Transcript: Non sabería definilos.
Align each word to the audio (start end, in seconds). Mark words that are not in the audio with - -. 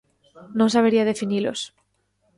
Non 0.59 0.73
sabería 0.75 1.09
definilos. 1.11 1.59